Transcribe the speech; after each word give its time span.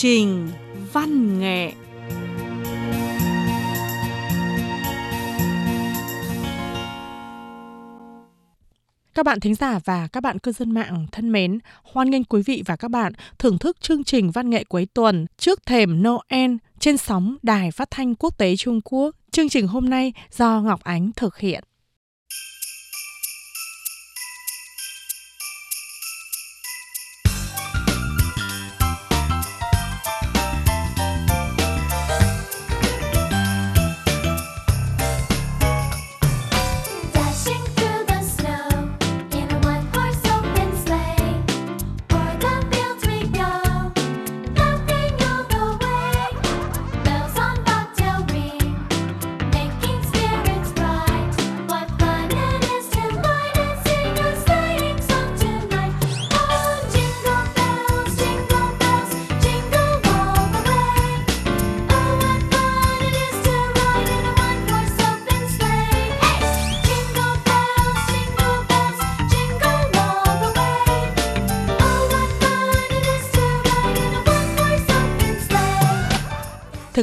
trình 0.00 0.48
văn 0.92 1.40
nghệ 1.40 1.72
Các 9.14 9.26
bạn 9.26 9.40
thính 9.40 9.54
giả 9.54 9.78
và 9.84 10.08
các 10.12 10.22
bạn 10.22 10.38
cư 10.38 10.52
dân 10.52 10.70
mạng 10.70 11.06
thân 11.12 11.32
mến, 11.32 11.58
hoan 11.82 12.10
nghênh 12.10 12.24
quý 12.24 12.42
vị 12.46 12.62
và 12.66 12.76
các 12.76 12.90
bạn 12.90 13.12
thưởng 13.38 13.58
thức 13.58 13.80
chương 13.80 14.04
trình 14.04 14.30
văn 14.30 14.50
nghệ 14.50 14.64
cuối 14.64 14.86
tuần 14.94 15.26
trước 15.38 15.66
thềm 15.66 16.02
Noel 16.02 16.50
trên 16.78 16.96
sóng 16.96 17.36
Đài 17.42 17.70
Phát 17.70 17.90
thanh 17.90 18.14
Quốc 18.14 18.38
tế 18.38 18.56
Trung 18.56 18.80
Quốc. 18.84 19.16
Chương 19.30 19.48
trình 19.48 19.66
hôm 19.66 19.90
nay 19.90 20.12
do 20.30 20.60
Ngọc 20.60 20.80
Ánh 20.84 21.10
thực 21.16 21.38
hiện. 21.38 21.64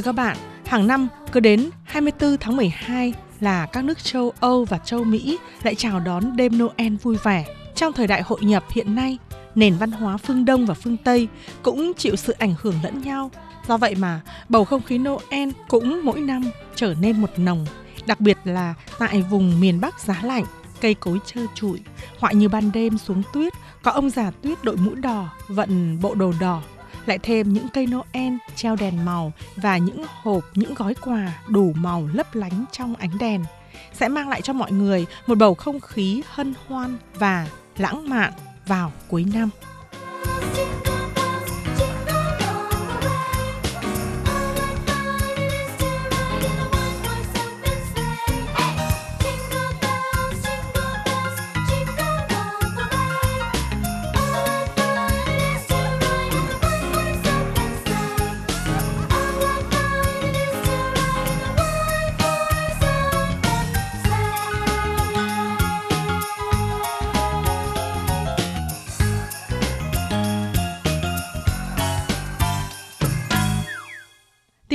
Các 0.06 0.12
bạn, 0.12 0.36
hàng 0.66 0.86
năm 0.86 1.08
cứ 1.32 1.40
đến 1.40 1.70
24 1.84 2.36
tháng 2.40 2.56
12 2.56 3.14
là 3.40 3.66
các 3.66 3.84
nước 3.84 4.04
châu 4.04 4.32
Âu 4.40 4.64
và 4.64 4.78
châu 4.78 5.04
Mỹ 5.04 5.38
lại 5.62 5.74
chào 5.74 6.00
đón 6.00 6.36
đêm 6.36 6.58
Noel 6.58 6.94
vui 7.02 7.16
vẻ. 7.22 7.44
Trong 7.74 7.92
thời 7.92 8.06
đại 8.06 8.22
hội 8.22 8.38
nhập 8.42 8.64
hiện 8.70 8.94
nay, 8.94 9.18
nền 9.54 9.74
văn 9.76 9.90
hóa 9.90 10.16
phương 10.16 10.44
Đông 10.44 10.66
và 10.66 10.74
phương 10.74 10.96
Tây 10.96 11.28
cũng 11.62 11.92
chịu 11.96 12.16
sự 12.16 12.32
ảnh 12.38 12.54
hưởng 12.62 12.74
lẫn 12.82 13.02
nhau. 13.02 13.30
Do 13.68 13.76
vậy 13.76 13.94
mà 13.94 14.20
bầu 14.48 14.64
không 14.64 14.82
khí 14.82 14.98
Noel 14.98 15.48
cũng 15.68 16.00
mỗi 16.04 16.20
năm 16.20 16.50
trở 16.74 16.94
nên 17.00 17.20
một 17.20 17.30
nồng, 17.36 17.66
đặc 18.06 18.20
biệt 18.20 18.38
là 18.44 18.74
tại 18.98 19.22
vùng 19.22 19.60
miền 19.60 19.80
Bắc 19.80 20.00
giá 20.00 20.20
lạnh, 20.22 20.44
cây 20.80 20.94
cối 20.94 21.18
trơ 21.26 21.40
trụi, 21.54 21.80
họa 22.18 22.32
như 22.32 22.48
ban 22.48 22.72
đêm 22.72 22.98
xuống 22.98 23.22
tuyết, 23.32 23.52
có 23.82 23.90
ông 23.90 24.10
già 24.10 24.30
tuyết 24.30 24.64
đội 24.64 24.76
mũ 24.76 24.94
đỏ, 24.94 25.28
vận 25.48 25.98
bộ 26.02 26.14
đồ 26.14 26.32
đỏ 26.40 26.62
lại 27.08 27.18
thêm 27.18 27.52
những 27.52 27.68
cây 27.68 27.86
Noel 27.86 28.34
treo 28.56 28.76
đèn 28.76 29.04
màu 29.04 29.32
và 29.56 29.78
những 29.78 30.04
hộp, 30.22 30.44
những 30.54 30.74
gói 30.74 30.94
quà 30.94 31.32
đủ 31.48 31.72
màu 31.76 32.08
lấp 32.12 32.34
lánh 32.34 32.64
trong 32.72 32.94
ánh 32.94 33.18
đèn 33.18 33.44
sẽ 33.92 34.08
mang 34.08 34.28
lại 34.28 34.42
cho 34.42 34.52
mọi 34.52 34.72
người 34.72 35.06
một 35.26 35.38
bầu 35.38 35.54
không 35.54 35.80
khí 35.80 36.22
hân 36.26 36.54
hoan 36.66 36.96
và 37.14 37.48
lãng 37.78 38.08
mạn 38.08 38.32
vào 38.66 38.92
cuối 39.08 39.26
năm. 39.34 39.50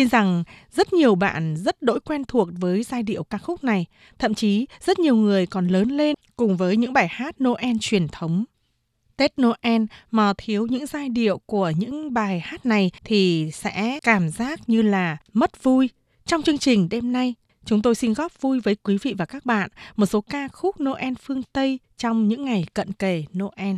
Tin 0.02 0.10
rằng 0.10 0.44
rất 0.72 0.94
nhiều 0.94 1.16
bạn 1.16 1.56
rất 1.58 1.82
đỗi 1.82 2.00
quen 2.00 2.24
thuộc 2.28 2.50
với 2.60 2.84
giai 2.84 3.04
điệu 3.04 3.24
ca 3.24 3.38
khúc 3.38 3.64
này, 3.64 3.86
thậm 4.20 4.34
chí 4.34 4.66
rất 4.80 5.00
nhiều 5.00 5.16
người 5.16 5.46
còn 5.46 5.68
lớn 5.68 5.90
lên 5.90 6.16
cùng 6.36 6.58
với 6.58 6.78
những 6.78 6.94
bài 6.94 7.08
hát 7.08 7.42
Noel 7.42 7.76
truyền 7.82 8.08
thống. 8.08 8.46
Tết 9.18 9.34
Noel 9.42 9.82
mà 10.12 10.34
thiếu 10.38 10.68
những 10.68 10.86
giai 10.86 11.10
điệu 11.10 11.38
của 11.46 11.72
những 11.78 12.14
bài 12.14 12.40
hát 12.40 12.66
này 12.66 12.92
thì 13.04 13.52
sẽ 13.54 14.00
cảm 14.04 14.30
giác 14.30 14.60
như 14.70 14.82
là 14.82 15.18
mất 15.34 15.64
vui. 15.64 15.90
Trong 16.26 16.42
chương 16.42 16.58
trình 16.58 16.90
đêm 16.90 17.12
nay, 17.12 17.36
chúng 17.66 17.82
tôi 17.82 17.96
xin 17.96 18.14
góp 18.14 18.42
vui 18.42 18.60
với 18.60 18.76
quý 18.76 18.98
vị 19.02 19.14
và 19.18 19.26
các 19.26 19.46
bạn 19.46 19.70
một 19.96 20.06
số 20.06 20.22
ca 20.22 20.48
khúc 20.48 20.82
Noel 20.82 21.14
phương 21.22 21.44
Tây 21.54 21.80
trong 21.98 22.28
những 22.28 22.46
ngày 22.46 22.66
cận 22.74 22.94
kề 22.94 23.24
Noel. 23.38 23.76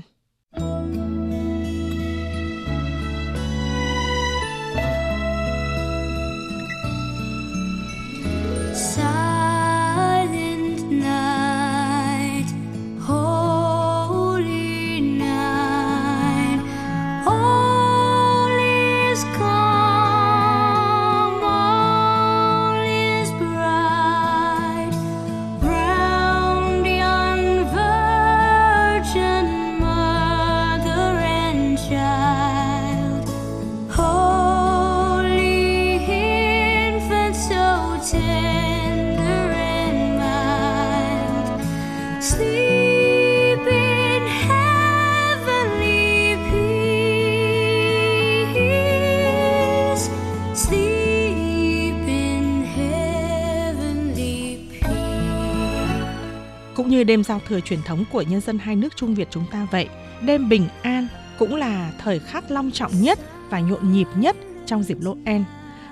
Như 56.93 57.03
đêm 57.03 57.23
giao 57.23 57.41
thừa 57.47 57.59
truyền 57.59 57.81
thống 57.81 58.03
của 58.11 58.21
nhân 58.21 58.41
dân 58.41 58.57
hai 58.57 58.75
nước 58.75 58.95
Trung 58.95 59.15
Việt 59.15 59.27
chúng 59.31 59.45
ta 59.51 59.67
vậy, 59.71 59.87
đêm 60.21 60.49
bình 60.49 60.67
an 60.81 61.07
cũng 61.39 61.55
là 61.55 61.91
thời 62.03 62.19
khắc 62.19 62.51
long 62.51 62.71
trọng 62.71 63.01
nhất 63.01 63.19
và 63.49 63.59
nhộn 63.59 63.91
nhịp 63.91 64.07
nhất 64.15 64.35
trong 64.65 64.83
dịp 64.83 64.97
Noel. 65.05 65.41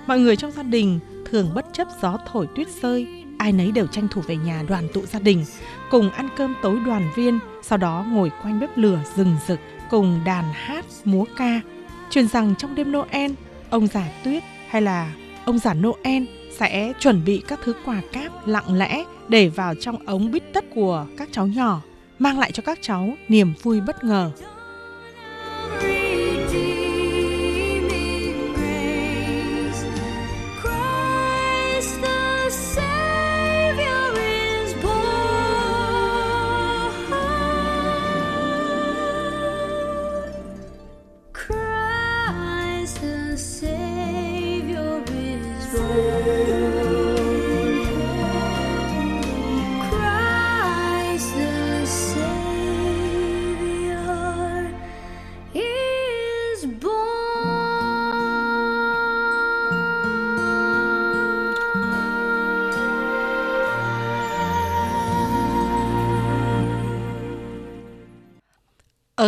Mọi 0.06 0.18
người 0.18 0.36
trong 0.36 0.50
gia 0.50 0.62
đình 0.62 1.00
thường 1.30 1.50
bất 1.54 1.66
chấp 1.72 1.88
gió 2.02 2.18
thổi 2.32 2.46
tuyết 2.56 2.68
rơi, 2.82 3.06
ai 3.38 3.52
nấy 3.52 3.72
đều 3.72 3.86
tranh 3.86 4.08
thủ 4.08 4.20
về 4.20 4.36
nhà 4.36 4.64
đoàn 4.68 4.88
tụ 4.94 5.06
gia 5.06 5.18
đình, 5.18 5.44
cùng 5.90 6.10
ăn 6.10 6.28
cơm 6.36 6.54
tối 6.62 6.78
đoàn 6.86 7.10
viên, 7.16 7.38
sau 7.62 7.78
đó 7.78 8.04
ngồi 8.08 8.30
quanh 8.42 8.60
bếp 8.60 8.78
lửa 8.78 9.00
rừng 9.16 9.36
rực 9.46 9.58
cùng 9.90 10.20
đàn 10.24 10.44
hát, 10.52 10.84
múa 11.04 11.24
ca. 11.36 11.60
Truyền 12.10 12.28
rằng 12.28 12.54
trong 12.58 12.74
đêm 12.74 12.92
Noel, 12.92 13.32
ông 13.70 13.86
già 13.86 14.08
tuyết 14.24 14.42
hay 14.68 14.82
là 14.82 15.12
ông 15.44 15.58
già 15.58 15.74
Noel 15.74 16.22
sẽ 16.58 16.92
chuẩn 17.00 17.24
bị 17.24 17.42
các 17.48 17.60
thứ 17.64 17.74
quà 17.84 18.00
cáp 18.12 18.46
lặng 18.46 18.74
lẽ 18.78 19.04
để 19.28 19.48
vào 19.48 19.74
trong 19.74 20.06
ống 20.06 20.30
bít 20.30 20.42
tất 20.52 20.64
của 20.74 21.06
các 21.16 21.28
cháu 21.32 21.46
nhỏ, 21.46 21.80
mang 22.18 22.38
lại 22.38 22.52
cho 22.52 22.62
các 22.66 22.78
cháu 22.82 23.14
niềm 23.28 23.52
vui 23.62 23.80
bất 23.80 24.04
ngờ. 24.04 24.30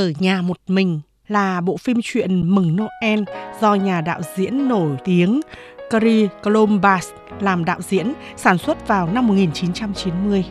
Ở 0.04 0.12
nhà 0.18 0.42
một 0.42 0.56
mình 0.68 1.00
là 1.28 1.60
bộ 1.60 1.76
phim 1.76 2.00
truyện 2.02 2.54
Mừng 2.54 2.76
Noel 2.76 3.20
do 3.60 3.74
nhà 3.74 4.00
đạo 4.00 4.20
diễn 4.36 4.68
nổi 4.68 4.96
tiếng 5.04 5.40
Cary 5.90 6.28
Columbus 6.42 7.08
làm 7.40 7.64
đạo 7.64 7.80
diễn 7.80 8.12
sản 8.36 8.58
xuất 8.58 8.88
vào 8.88 9.06
năm 9.12 9.26
1990. 9.26 10.44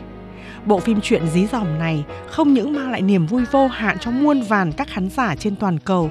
Bộ 0.66 0.80
phim 0.80 1.00
truyện 1.00 1.22
dí 1.34 1.46
dỏm 1.46 1.78
này 1.78 2.04
không 2.26 2.54
những 2.54 2.72
mang 2.72 2.90
lại 2.90 3.02
niềm 3.02 3.26
vui 3.26 3.42
vô 3.52 3.66
hạn 3.66 3.96
cho 4.00 4.10
muôn 4.10 4.42
vàn 4.42 4.72
các 4.72 4.88
khán 4.88 5.08
giả 5.08 5.36
trên 5.36 5.56
toàn 5.56 5.78
cầu, 5.78 6.10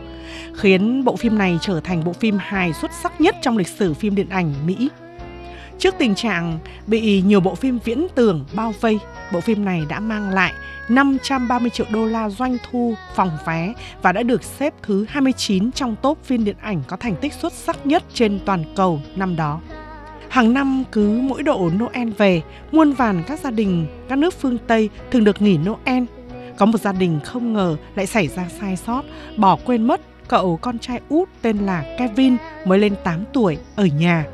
khiến 0.56 1.04
bộ 1.04 1.16
phim 1.16 1.38
này 1.38 1.58
trở 1.62 1.80
thành 1.80 2.04
bộ 2.04 2.14
phim 2.14 2.38
hài 2.40 2.74
xuất 2.74 2.92
sắc 3.02 3.22
nhất 3.22 3.36
trong 3.42 3.58
lịch 3.58 3.68
sử 3.68 3.94
phim 3.94 4.16
điện 4.16 4.30
ảnh 4.30 4.54
Mỹ. 4.66 4.90
Trước 5.84 5.96
tình 5.98 6.16
trạng 6.16 6.60
bị 6.88 7.22
nhiều 7.22 7.40
bộ 7.40 7.56
phim 7.56 7.80
viễn 7.86 8.08
tưởng 8.16 8.46
bao 8.54 8.74
vây, 8.82 9.00
bộ 9.34 9.42
phim 9.42 9.66
này 9.66 9.86
đã 9.90 10.00
mang 10.00 10.30
lại 10.30 10.54
530 10.90 11.70
triệu 11.70 11.86
đô 11.92 12.06
la 12.06 12.30
doanh 12.30 12.58
thu 12.72 12.96
phòng 13.16 13.38
vé 13.46 13.74
và 14.02 14.12
đã 14.12 14.24
được 14.24 14.44
xếp 14.44 14.74
thứ 14.82 15.06
29 15.10 15.72
trong 15.72 15.96
top 16.02 16.24
phim 16.24 16.44
điện 16.44 16.56
ảnh 16.62 16.84
có 16.88 16.98
thành 16.98 17.16
tích 17.16 17.34
xuất 17.34 17.54
sắc 17.54 17.86
nhất 17.86 18.04
trên 18.14 18.40
toàn 18.46 18.64
cầu 18.76 19.02
năm 19.16 19.36
đó. 19.36 19.62
Hàng 20.30 20.54
năm 20.54 20.84
cứ 20.92 21.20
mỗi 21.24 21.44
độ 21.44 21.70
Noel 21.80 22.10
về, 22.18 22.42
muôn 22.72 22.94
vàn 22.94 23.24
các 23.28 23.40
gia 23.40 23.52
đình 23.52 23.88
các 24.10 24.18
nước 24.18 24.34
phương 24.34 24.58
Tây 24.68 24.90
thường 25.12 25.24
được 25.24 25.42
nghỉ 25.42 25.58
Noel. 25.58 26.04
Có 26.58 26.66
một 26.66 26.78
gia 26.78 26.92
đình 26.92 27.20
không 27.24 27.54
ngờ 27.54 27.78
lại 27.96 28.06
xảy 28.06 28.28
ra 28.28 28.50
sai 28.60 28.76
sót, 28.76 29.02
bỏ 29.38 29.58
quên 29.66 29.84
mất 29.88 30.02
cậu 30.28 30.58
con 30.62 30.80
trai 30.80 31.00
út 31.10 31.30
tên 31.42 31.58
là 31.58 31.96
Kevin 31.98 32.38
mới 32.66 32.80
lên 32.80 32.96
8 33.04 33.24
tuổi 33.34 33.58
ở 33.76 33.86
nhà. 33.86 34.26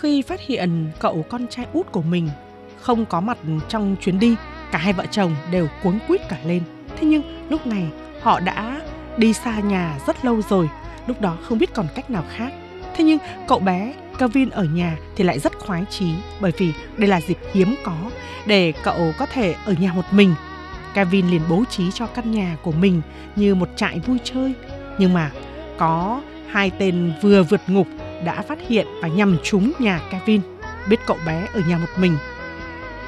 Khi 0.00 0.22
phát 0.22 0.40
hiện 0.40 0.90
cậu 0.98 1.24
con 1.28 1.46
trai 1.50 1.66
út 1.72 1.92
của 1.92 2.02
mình 2.02 2.28
không 2.80 3.06
có 3.06 3.20
mặt 3.20 3.38
trong 3.68 3.96
chuyến 4.00 4.18
đi, 4.18 4.36
cả 4.72 4.78
hai 4.78 4.92
vợ 4.92 5.06
chồng 5.10 5.36
đều 5.50 5.68
cuống 5.82 5.98
quýt 6.08 6.28
cả 6.28 6.36
lên. 6.44 6.62
Thế 6.96 7.06
nhưng 7.06 7.46
lúc 7.50 7.66
này 7.66 7.88
họ 8.22 8.40
đã 8.40 8.80
đi 9.16 9.32
xa 9.32 9.60
nhà 9.60 9.98
rất 10.06 10.24
lâu 10.24 10.42
rồi, 10.48 10.68
lúc 11.06 11.20
đó 11.20 11.36
không 11.42 11.58
biết 11.58 11.74
còn 11.74 11.86
cách 11.94 12.10
nào 12.10 12.24
khác. 12.36 12.52
Thế 12.96 13.04
nhưng 13.04 13.18
cậu 13.48 13.58
bé 13.58 13.94
Kevin 14.18 14.50
ở 14.50 14.64
nhà 14.64 14.96
thì 15.16 15.24
lại 15.24 15.38
rất 15.38 15.58
khoái 15.58 15.84
chí 15.90 16.12
bởi 16.40 16.52
vì 16.58 16.72
đây 16.96 17.08
là 17.08 17.20
dịp 17.20 17.38
hiếm 17.52 17.74
có 17.84 17.96
để 18.46 18.72
cậu 18.82 19.12
có 19.18 19.26
thể 19.26 19.54
ở 19.64 19.74
nhà 19.80 19.92
một 19.92 20.04
mình. 20.10 20.34
Kevin 20.94 21.28
liền 21.28 21.42
bố 21.48 21.64
trí 21.70 21.90
cho 21.90 22.06
căn 22.06 22.30
nhà 22.30 22.56
của 22.62 22.72
mình 22.72 23.02
như 23.36 23.54
một 23.54 23.68
trại 23.76 23.98
vui 23.98 24.18
chơi. 24.24 24.52
Nhưng 24.98 25.14
mà 25.14 25.30
có 25.78 26.22
hai 26.50 26.70
tên 26.78 27.12
vừa 27.22 27.42
vượt 27.42 27.60
ngục 27.66 27.86
đã 28.24 28.42
phát 28.42 28.58
hiện 28.68 28.86
và 29.02 29.08
nhằm 29.08 29.36
trúng 29.42 29.72
nhà 29.78 30.00
Kevin, 30.10 30.40
biết 30.88 31.00
cậu 31.06 31.16
bé 31.26 31.46
ở 31.54 31.60
nhà 31.68 31.78
một 31.78 31.98
mình. 31.98 32.16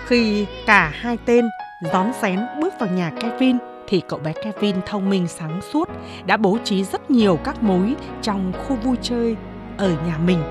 Khi 0.06 0.46
cả 0.66 0.92
hai 0.94 1.18
tên 1.24 1.44
rón 1.92 2.06
rén 2.22 2.40
bước 2.60 2.74
vào 2.80 2.88
nhà 2.88 3.12
Kevin 3.20 3.56
thì 3.88 4.02
cậu 4.08 4.18
bé 4.18 4.32
Kevin 4.44 4.76
thông 4.86 5.10
minh 5.10 5.28
sáng 5.28 5.60
suốt 5.72 5.88
đã 6.26 6.36
bố 6.36 6.58
trí 6.64 6.84
rất 6.84 7.10
nhiều 7.10 7.36
các 7.44 7.62
mối 7.62 7.94
trong 8.22 8.52
khu 8.52 8.76
vui 8.76 8.96
chơi 9.02 9.36
ở 9.76 9.96
nhà 10.06 10.18
mình 10.18 10.42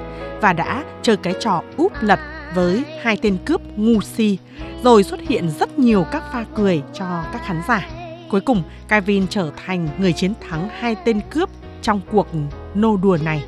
và 0.42 0.54
đã 0.54 0.84
chơi 1.02 1.18
cái 1.18 1.34
trò 1.40 1.64
úp 1.78 1.92
lật 2.02 2.20
với 2.56 2.84
hai 3.02 3.18
tên 3.22 3.38
cướp 3.46 3.62
ngu 3.76 4.02
si 4.02 4.38
rồi 4.84 5.04
xuất 5.04 5.20
hiện 5.20 5.50
rất 5.60 5.80
nhiều 5.80 6.06
các 6.12 6.24
pha 6.32 6.46
cười 6.56 6.82
cho 6.94 7.24
các 7.34 7.42
khán 7.46 7.62
giả. 7.68 7.90
Cuối 8.30 8.42
cùng, 8.42 8.64
Kevin 8.88 9.28
trở 9.28 9.52
thành 9.66 9.88
người 10.00 10.14
chiến 10.14 10.34
thắng 10.50 10.70
hai 10.70 10.96
tên 11.06 11.22
cướp 11.30 11.50
trong 11.82 12.02
cuộc 12.12 12.28
nô 12.74 12.98
đùa 12.98 13.18
này. 13.24 13.44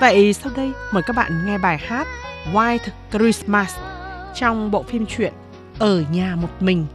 Vậy 0.00 0.32
sau 0.32 0.52
đây, 0.56 0.72
mời 0.92 1.02
các 1.02 1.16
bạn 1.16 1.46
nghe 1.46 1.58
bài 1.58 1.78
hát 1.78 2.06
White 2.52 2.78
Christmas 3.12 3.76
trong 4.34 4.70
bộ 4.70 4.82
phim 4.82 5.06
truyện 5.06 5.32
Ở 5.78 6.04
nhà 6.12 6.36
một 6.36 6.48
mình. 6.60 6.86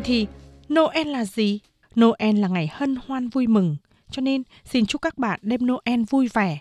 Vậy 0.00 0.06
thì 0.06 0.26
Noel 0.74 1.08
là 1.08 1.24
gì? 1.24 1.60
Noel 2.00 2.38
là 2.38 2.48
ngày 2.48 2.68
hân 2.72 2.96
hoan 3.06 3.28
vui 3.28 3.46
mừng, 3.46 3.76
cho 4.10 4.20
nên 4.20 4.42
xin 4.64 4.86
chúc 4.86 5.02
các 5.02 5.18
bạn 5.18 5.40
đêm 5.42 5.60
Noel 5.66 6.02
vui 6.10 6.28
vẻ. 6.34 6.58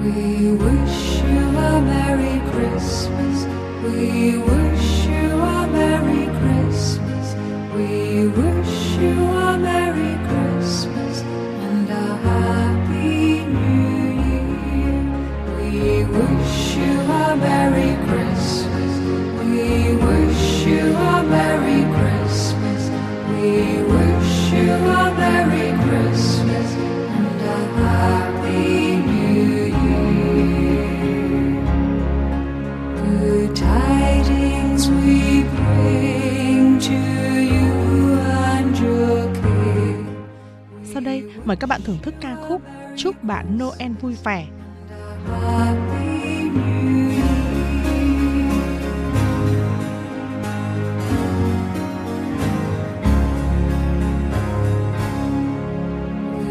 We 0.00 0.56
wish 0.58 1.22
you 1.22 1.58
a 1.58 1.80
Merry 1.80 2.38
Christmas. 2.52 3.46
We 3.84 4.51
bạn 41.72 41.80
thưởng 41.84 41.98
thức 42.02 42.14
ca 42.20 42.36
khúc 42.48 42.62
Chúc 42.96 43.24
bạn 43.24 43.58
Noel 43.58 43.92
vui 44.00 44.16
vẻ. 44.24 44.46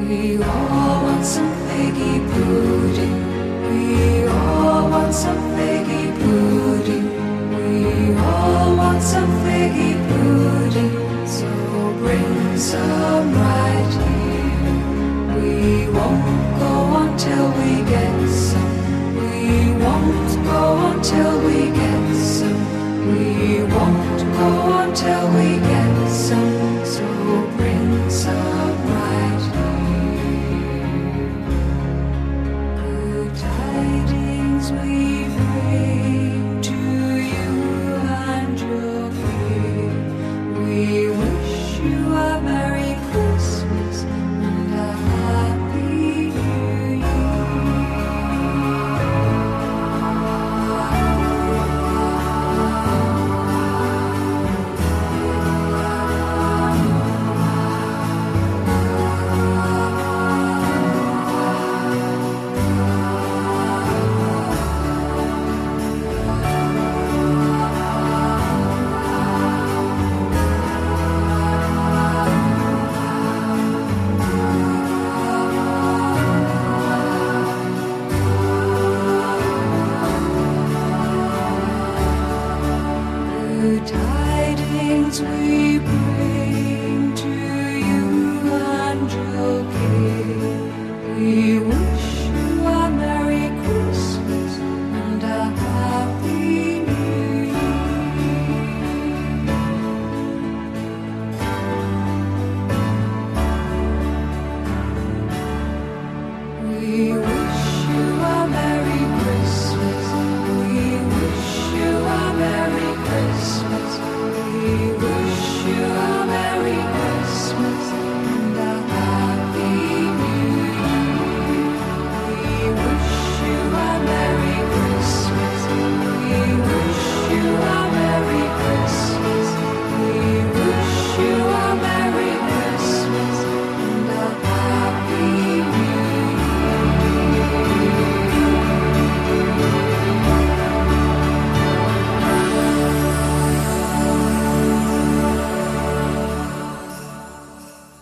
We 0.10 0.42
all 0.44 1.04
want 1.06 1.24
some 1.24 1.52
piggy 1.70 2.20
pudding. 2.32 3.16
We 3.70 4.28
all 4.28 4.92
want 4.92 5.14
some 5.14 5.56
piggy 5.58 6.01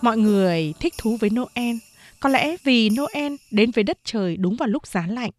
Mọi 0.02 0.18
người 0.18 0.74
thích 0.80 0.94
thú 0.98 1.18
với 1.20 1.30
Noel, 1.30 1.76
có 2.20 2.30
lẽ 2.30 2.56
vì 2.64 2.90
Noel 2.90 3.34
đến 3.52 3.72
với 3.72 3.84
đất 3.84 4.00
trời 4.04 4.38
đúng 4.38 4.56
vào 4.56 4.70
lúc 4.70 4.88
giá 4.88 5.08
lạnh. 5.08 5.32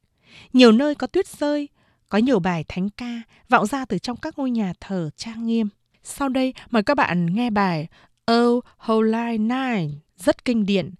Nhiều 0.52 0.72
nơi 0.72 0.94
có 0.94 1.06
tuyết 1.06 1.28
rơi, 1.28 1.68
có 2.08 2.18
nhiều 2.18 2.38
bài 2.38 2.64
thánh 2.68 2.90
ca 2.90 3.22
vọng 3.48 3.66
ra 3.66 3.84
từ 3.84 3.98
trong 3.98 4.16
các 4.16 4.38
ngôi 4.38 4.50
nhà 4.50 4.72
thờ 4.80 5.10
trang 5.16 5.46
nghiêm. 5.46 5.68
Sau 6.02 6.28
đây 6.28 6.54
mời 6.70 6.82
các 6.82 6.94
bạn 6.94 7.34
nghe 7.34 7.50
bài 7.50 7.88
Oh 8.32 8.64
Holy 8.76 9.38
Night 9.38 9.90
rất 10.16 10.44
kinh 10.44 10.66
điển 10.66 10.90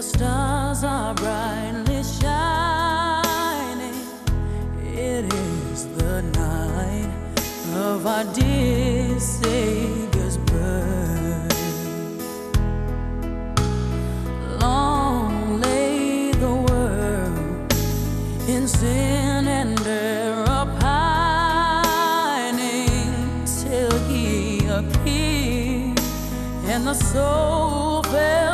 the 0.00 0.06
stars 0.06 0.82
are 0.82 1.14
brightly 1.14 2.02
shining. 2.02 3.98
It 4.94 5.30
is 5.30 5.86
the 5.98 6.22
night 6.22 7.12
of 7.74 8.06
our 8.06 8.24
dear 8.32 9.20
Savior's 9.20 10.38
birth. 10.38 11.52
Long 14.62 15.60
lay 15.60 16.32
the 16.32 16.54
world 16.68 17.72
in 18.48 18.66
sin 18.66 19.48
and 19.48 19.78
error 19.86 20.66
pining 20.80 22.14
till 23.44 23.98
he 24.08 24.64
appeared 24.66 26.00
and 26.72 26.86
the 26.86 26.94
soul 26.94 28.02
felt 28.04 28.49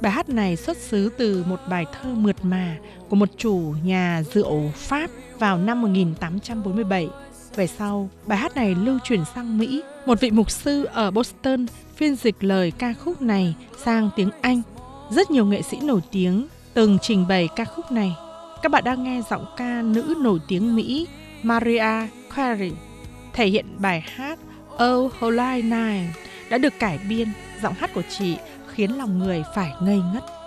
Bài 0.00 0.12
hát 0.12 0.28
này 0.28 0.56
xuất 0.56 0.76
xứ 0.76 1.10
từ 1.18 1.44
một 1.46 1.60
bài 1.68 1.86
thơ 1.92 2.14
mượt 2.14 2.36
mà 2.42 2.76
của 3.08 3.16
một 3.16 3.28
chủ 3.36 3.74
nhà 3.84 4.22
rượu 4.34 4.70
Pháp 4.74 5.10
vào 5.38 5.58
năm 5.58 5.82
1847. 5.82 7.08
Về 7.56 7.66
sau, 7.66 8.10
bài 8.26 8.38
hát 8.38 8.56
này 8.56 8.74
lưu 8.74 8.98
truyền 9.04 9.20
sang 9.34 9.58
Mỹ. 9.58 9.82
Một 10.06 10.20
vị 10.20 10.30
mục 10.30 10.50
sư 10.50 10.84
ở 10.84 11.10
Boston 11.10 11.66
phiên 11.96 12.16
dịch 12.16 12.44
lời 12.44 12.70
ca 12.70 12.94
khúc 13.04 13.22
này 13.22 13.54
sang 13.84 14.10
tiếng 14.16 14.30
Anh. 14.40 14.62
Rất 15.10 15.30
nhiều 15.30 15.46
nghệ 15.46 15.62
sĩ 15.62 15.80
nổi 15.80 16.00
tiếng 16.10 16.46
từng 16.74 16.98
trình 17.02 17.26
bày 17.28 17.48
ca 17.56 17.64
khúc 17.64 17.92
này. 17.92 18.12
Các 18.62 18.72
bạn 18.72 18.84
đang 18.84 19.04
nghe 19.04 19.22
giọng 19.30 19.46
ca 19.56 19.82
nữ 19.82 20.14
nổi 20.18 20.38
tiếng 20.48 20.76
Mỹ 20.76 21.06
Maria 21.42 22.08
Carey 22.36 22.72
thể 23.32 23.46
hiện 23.46 23.66
bài 23.78 24.00
hát 24.06 24.38
Oh 24.84 25.12
Holy 25.20 25.62
Night 25.62 26.16
đã 26.50 26.58
được 26.58 26.72
cải 26.78 26.98
biên. 27.08 27.28
Giọng 27.62 27.74
hát 27.74 27.94
của 27.94 28.02
chị 28.18 28.36
khiến 28.80 28.98
lòng 28.98 29.18
người 29.18 29.44
phải 29.54 29.74
ngây 29.80 30.00
ngất. 30.14 30.39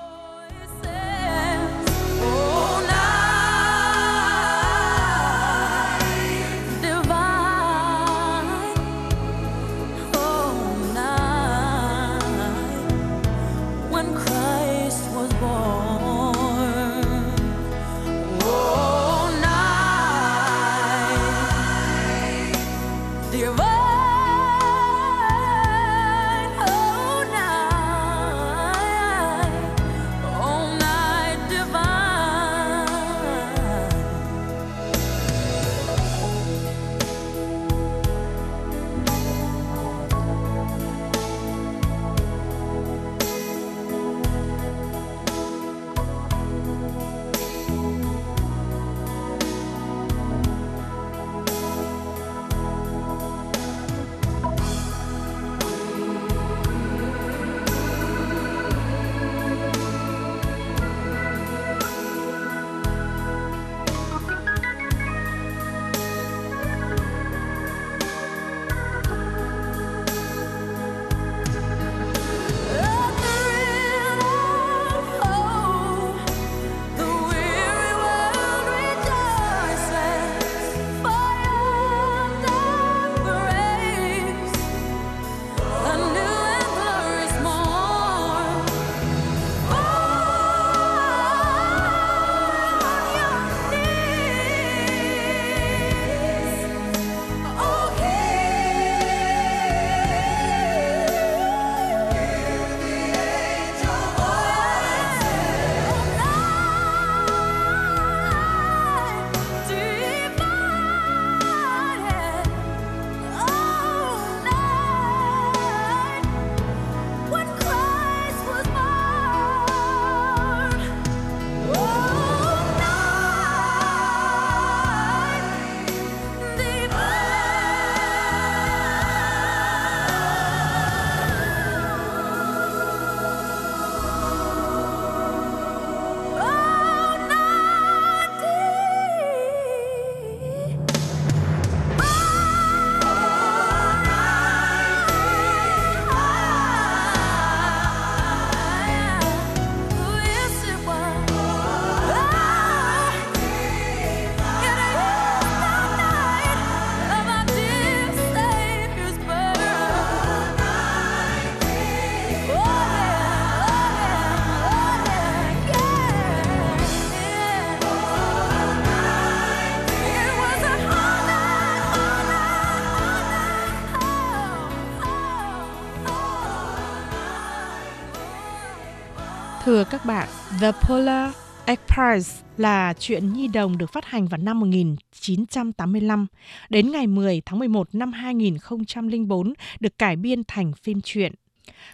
Các 180.03 180.07
bạn, 180.07 180.29
The 180.61 180.71
Polar 180.71 181.35
Express 181.65 182.41
là 182.57 182.93
chuyện 182.99 183.33
nhi 183.33 183.47
đồng 183.47 183.77
được 183.77 183.93
phát 183.93 184.05
hành 184.05 184.27
vào 184.27 184.37
năm 184.37 184.59
1985. 184.59 186.27
Đến 186.69 186.91
ngày 186.91 187.07
10 187.07 187.41
tháng 187.45 187.59
11 187.59 187.95
năm 187.95 188.13
2004 188.13 189.53
được 189.79 189.97
cải 189.97 190.15
biên 190.15 190.43
thành 190.43 190.71
phim 190.83 191.01
truyện. 191.01 191.33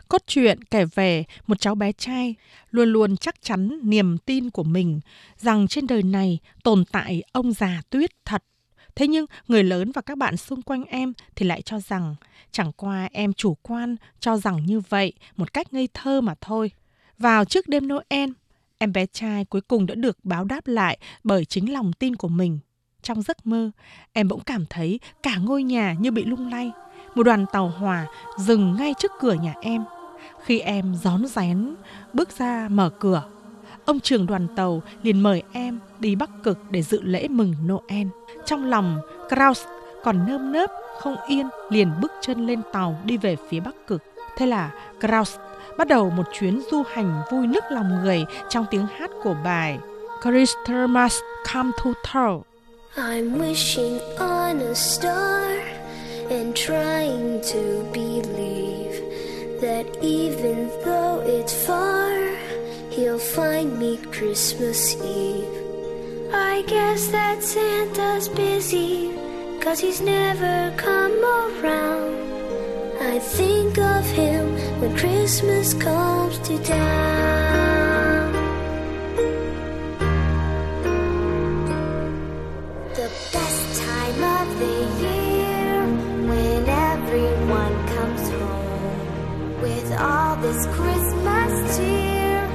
Cốt 0.08 0.22
truyện 0.28 0.64
kể 0.64 0.86
về 0.86 1.24
một 1.48 1.60
cháu 1.60 1.76
bé 1.76 1.92
trai 1.92 2.36
luôn 2.72 2.90
luôn 2.90 3.18
chắc 3.18 3.36
chắn 3.42 3.80
niềm 3.84 4.18
tin 4.18 4.50
của 4.50 4.64
mình 4.64 5.00
rằng 5.38 5.68
trên 5.68 5.88
đời 5.88 6.04
này 6.04 6.40
tồn 6.64 6.84
tại 6.92 7.24
ông 7.32 7.54
già 7.54 7.82
tuyết 7.90 8.10
thật. 8.26 8.44
Thế 8.96 9.08
nhưng 9.08 9.26
người 9.48 9.64
lớn 9.64 9.92
và 9.92 10.02
các 10.02 10.18
bạn 10.18 10.38
xung 10.38 10.62
quanh 10.62 10.84
em 10.84 11.14
thì 11.36 11.46
lại 11.46 11.62
cho 11.62 11.80
rằng 11.80 12.16
chẳng 12.52 12.72
qua 12.72 13.10
em 13.12 13.34
chủ 13.34 13.58
quan 13.62 13.96
cho 14.20 14.38
rằng 14.38 14.66
như 14.66 14.80
vậy 14.80 15.14
một 15.38 15.54
cách 15.54 15.74
ngây 15.74 15.90
thơ 15.94 16.22
mà 16.22 16.34
thôi. 16.42 16.72
Vào 17.20 17.46
trước 17.46 17.68
đêm 17.68 17.88
Noel, 17.88 18.30
em 18.78 18.94
bé 18.94 19.06
trai 19.06 19.46
cuối 19.46 19.62
cùng 19.62 19.86
đã 19.86 19.96
được 19.96 20.18
báo 20.24 20.44
đáp 20.44 20.68
lại 20.68 20.98
bởi 21.24 21.46
chính 21.46 21.74
lòng 21.74 21.94
tin 21.94 22.16
của 22.16 22.28
mình. 22.28 22.60
Trong 23.02 23.22
giấc 23.22 23.46
mơ, 23.48 23.72
em 24.14 24.28
bỗng 24.28 24.40
cảm 24.40 24.66
thấy 24.70 25.00
cả 25.24 25.36
ngôi 25.38 25.64
nhà 25.64 25.96
như 26.00 26.12
bị 26.12 26.26
lung 26.26 26.52
lay. 26.52 26.72
Một 27.16 27.24
đoàn 27.24 27.46
tàu 27.52 27.68
hỏa 27.68 28.08
dừng 28.38 28.76
ngay 28.76 28.94
trước 29.00 29.12
cửa 29.20 29.34
nhà 29.34 29.54
em. 29.62 29.84
Khi 30.44 30.60
em 30.60 30.96
gión 30.96 31.26
rén 31.26 31.76
bước 32.14 32.38
ra 32.38 32.68
mở 32.72 32.90
cửa, 32.90 33.24
ông 33.86 34.00
trưởng 34.00 34.26
đoàn 34.26 34.48
tàu 34.56 34.84
liền 35.04 35.24
mời 35.24 35.44
em 35.52 35.80
đi 36.00 36.16
Bắc 36.16 36.30
Cực 36.44 36.72
để 36.72 36.82
dự 36.82 37.02
lễ 37.02 37.28
mừng 37.28 37.54
Noel. 37.66 38.08
Trong 38.46 38.66
lòng, 38.66 39.00
Kraus 39.30 39.62
còn 40.04 40.28
nơm 40.28 40.52
nớp, 40.52 40.72
không 41.00 41.16
yên, 41.28 41.50
liền 41.70 41.92
bước 42.02 42.12
chân 42.22 42.48
lên 42.48 42.62
tàu 42.74 43.00
đi 43.06 43.18
về 43.18 43.36
phía 43.50 43.60
Bắc 43.60 43.88
Cực. 43.88 44.04
Thế 44.38 44.46
là 44.46 44.72
Kraus 45.00 45.36
bắt 45.78 45.88
đầu 45.88 46.10
một 46.10 46.24
chuyến 46.34 46.62
du 46.72 46.84
hành 46.92 47.22
vui 47.32 47.48
nức 47.48 47.64
lòng 47.70 48.04
người 48.04 48.26
trong 48.50 48.66
tiếng 48.72 48.88
hát 48.98 49.12
của 49.24 49.36
bài 49.44 49.80
Christmas 50.22 51.20
Come 51.54 51.72
to 51.84 51.94
Town. 52.04 52.42
I'm 52.96 53.38
wishing 53.38 54.00
on 54.18 54.60
a 54.60 54.76
star 54.76 55.60
and 56.30 56.56
trying 56.56 57.42
to 57.54 57.84
believe 57.94 59.02
that 59.62 59.86
even 60.02 60.70
though 60.84 61.22
it's 61.26 61.54
far, 61.68 62.12
he'll 62.90 63.20
find 63.20 63.80
me 63.80 63.98
Christmas 64.12 64.96
Eve. 64.96 65.60
I 66.34 66.64
guess 66.68 67.08
that 67.08 67.44
Santa's 67.44 68.30
busy, 68.30 69.12
cause 69.62 69.80
he's 69.80 70.02
never 70.02 70.74
come 70.78 71.24
around. 71.24 72.29
I 73.02 73.18
think 73.18 73.78
of 73.78 74.06
him 74.12 74.82
when 74.82 74.96
Christmas 74.98 75.74
comes 75.74 76.38
to 76.40 76.62
town. 76.64 78.34
The 82.94 83.10
best 83.32 83.82
time 83.82 84.24
of 84.42 84.60
the 84.60 84.78
year 85.06 85.86
when 86.28 86.68
everyone 86.68 87.88
comes 87.88 88.30
home 88.30 89.62
with 89.62 89.92
all 89.98 90.36
this 90.36 90.66
Christmas 90.68 91.78
cheer. 91.78 92.50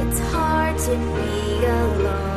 It's 0.00 0.20
hard 0.32 0.78
to 0.78 0.96
be 0.96 1.64
alone. 1.66 2.29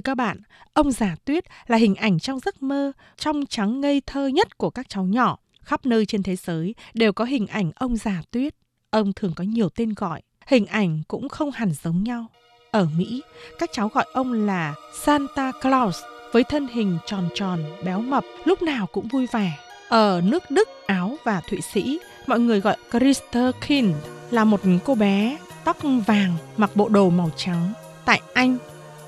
Thưa 0.00 0.02
các 0.02 0.14
bạn, 0.14 0.40
ông 0.74 0.92
già 0.92 1.16
tuyết 1.24 1.44
là 1.66 1.76
hình 1.76 1.94
ảnh 1.94 2.18
trong 2.18 2.40
giấc 2.40 2.62
mơ 2.62 2.92
trong 3.16 3.46
trắng 3.46 3.80
ngây 3.80 4.02
thơ 4.06 4.26
nhất 4.26 4.58
của 4.58 4.70
các 4.70 4.88
cháu 4.88 5.04
nhỏ. 5.04 5.38
Khắp 5.62 5.86
nơi 5.86 6.06
trên 6.06 6.22
thế 6.22 6.36
giới 6.36 6.74
đều 6.94 7.12
có 7.12 7.24
hình 7.24 7.46
ảnh 7.46 7.70
ông 7.76 7.96
già 7.96 8.22
tuyết. 8.30 8.54
Ông 8.90 9.12
thường 9.12 9.32
có 9.36 9.44
nhiều 9.44 9.68
tên 9.68 9.94
gọi, 9.96 10.22
hình 10.46 10.66
ảnh 10.66 11.02
cũng 11.08 11.28
không 11.28 11.50
hẳn 11.50 11.72
giống 11.82 12.02
nhau. 12.02 12.26
Ở 12.70 12.86
Mỹ, 12.96 13.22
các 13.58 13.70
cháu 13.72 13.88
gọi 13.88 14.04
ông 14.12 14.32
là 14.32 14.74
Santa 15.04 15.52
Claus 15.62 15.98
với 16.32 16.44
thân 16.44 16.68
hình 16.68 16.98
tròn 17.06 17.28
tròn, 17.34 17.64
béo 17.84 18.00
mập, 18.00 18.24
lúc 18.44 18.62
nào 18.62 18.86
cũng 18.86 19.08
vui 19.08 19.26
vẻ. 19.32 19.58
Ở 19.88 20.22
nước 20.24 20.50
Đức, 20.50 20.68
Áo 20.86 21.16
và 21.24 21.40
Thụy 21.50 21.60
Sĩ, 21.60 21.98
mọi 22.26 22.40
người 22.40 22.60
gọi 22.60 22.76
Christerkind 22.92 23.96
là 24.30 24.44
một 24.44 24.60
cô 24.84 24.94
bé 24.94 25.38
tóc 25.64 25.76
vàng 26.06 26.34
mặc 26.56 26.70
bộ 26.74 26.88
đồ 26.88 27.10
màu 27.10 27.30
trắng. 27.36 27.72
Tại 28.04 28.20
Anh, 28.34 28.58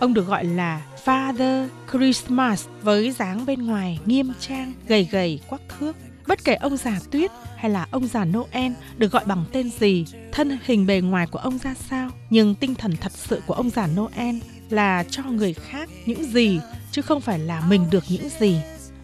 ông 0.02 0.14
được 0.14 0.26
gọi 0.26 0.44
là 0.44 0.82
Father 1.04 1.68
Christmas 1.90 2.66
với 2.82 3.10
dáng 3.10 3.46
bên 3.46 3.66
ngoài 3.66 3.98
nghiêm 4.06 4.32
trang, 4.40 4.72
gầy 4.88 5.08
gầy, 5.10 5.40
quắc 5.48 5.60
thước. 5.68 5.96
Bất 6.26 6.44
kể 6.44 6.54
ông 6.54 6.76
già 6.76 6.98
tuyết 7.10 7.30
hay 7.56 7.70
là 7.70 7.86
ông 7.90 8.06
già 8.06 8.24
Noel 8.24 8.72
được 8.98 9.12
gọi 9.12 9.24
bằng 9.26 9.44
tên 9.52 9.70
gì, 9.70 10.04
thân 10.32 10.58
hình 10.64 10.86
bề 10.86 11.00
ngoài 11.00 11.26
của 11.26 11.38
ông 11.38 11.58
ra 11.58 11.74
sao, 11.74 12.10
nhưng 12.30 12.54
tinh 12.54 12.74
thần 12.74 12.96
thật 12.96 13.12
sự 13.12 13.42
của 13.46 13.54
ông 13.54 13.70
già 13.70 13.86
Noel 13.86 14.36
là 14.70 15.04
cho 15.10 15.22
người 15.22 15.52
khác 15.54 15.88
những 16.06 16.24
gì 16.24 16.60
chứ 16.92 17.02
không 17.02 17.20
phải 17.20 17.38
là 17.38 17.60
mình 17.68 17.90
được 17.90 18.04
những 18.08 18.28
gì. 18.40 18.56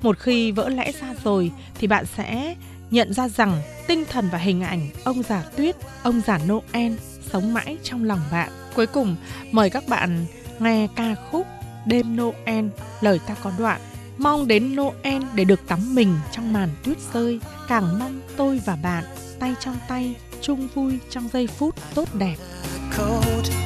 Một 0.02 0.18
khi 0.18 0.52
vỡ 0.52 0.68
lẽ 0.68 0.92
ra 1.00 1.14
rồi 1.24 1.50
thì 1.78 1.86
bạn 1.86 2.06
sẽ 2.06 2.54
nhận 2.90 3.12
ra 3.12 3.28
rằng 3.28 3.62
tinh 3.86 4.04
thần 4.10 4.28
và 4.32 4.38
hình 4.38 4.62
ảnh 4.62 4.88
ông 5.04 5.22
già 5.22 5.44
tuyết, 5.56 5.76
ông 6.02 6.20
già 6.26 6.38
Noel 6.46 6.92
sống 7.32 7.54
mãi 7.54 7.76
trong 7.82 8.04
lòng 8.04 8.20
bạn. 8.32 8.50
Cuối 8.74 8.86
cùng, 8.86 9.16
mời 9.52 9.70
các 9.70 9.88
bạn 9.88 10.26
nghe 10.60 10.88
ca 10.96 11.14
khúc 11.30 11.46
Đêm 11.86 12.16
Noel, 12.16 12.66
lời 13.00 13.20
ta 13.26 13.34
có 13.42 13.52
đoạn. 13.58 13.80
Mong 14.18 14.48
đến 14.48 14.76
Noel 14.76 15.22
để 15.34 15.44
được 15.44 15.68
tắm 15.68 15.94
mình 15.94 16.14
trong 16.32 16.52
màn 16.52 16.68
tuyết 16.84 16.96
rơi, 17.14 17.40
càng 17.68 17.98
mong 17.98 18.20
tôi 18.36 18.60
và 18.64 18.76
bạn 18.82 19.04
tay 19.38 19.54
trong 19.60 19.76
tay 19.88 20.14
chung 20.40 20.68
vui 20.74 20.98
trong 21.10 21.28
giây 21.32 21.46
phút 21.46 21.74
tốt 21.94 22.08
đẹp. 22.14 22.36
Cold. 22.98 23.57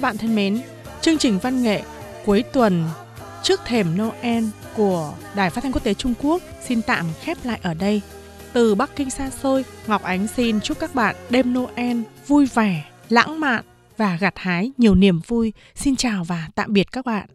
Các 0.00 0.08
bạn 0.08 0.18
thân 0.18 0.34
mến, 0.34 0.60
chương 1.00 1.18
trình 1.18 1.38
văn 1.38 1.62
nghệ 1.62 1.82
cuối 2.26 2.42
tuần 2.52 2.84
trước 3.42 3.60
thềm 3.64 3.86
Noel 3.98 4.44
của 4.76 5.14
Đài 5.34 5.50
Phát 5.50 5.60
thanh 5.60 5.72
Quốc 5.72 5.84
tế 5.84 5.94
Trung 5.94 6.14
Quốc 6.22 6.42
xin 6.66 6.82
tạm 6.82 7.06
khép 7.20 7.38
lại 7.44 7.60
ở 7.62 7.74
đây. 7.74 8.00
Từ 8.52 8.74
Bắc 8.74 8.96
Kinh 8.96 9.10
xa 9.10 9.30
xôi, 9.30 9.64
Ngọc 9.86 10.02
Ánh 10.02 10.26
xin 10.26 10.60
chúc 10.60 10.78
các 10.78 10.94
bạn 10.94 11.16
đêm 11.30 11.54
Noel 11.54 11.98
vui 12.26 12.46
vẻ, 12.46 12.84
lãng 13.08 13.40
mạn 13.40 13.64
và 13.96 14.16
gặt 14.20 14.34
hái 14.36 14.72
nhiều 14.76 14.94
niềm 14.94 15.20
vui. 15.26 15.52
Xin 15.74 15.96
chào 15.96 16.24
và 16.24 16.48
tạm 16.54 16.72
biệt 16.72 16.92
các 16.92 17.04
bạn. 17.06 17.26